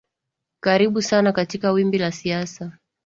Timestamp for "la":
1.97-2.11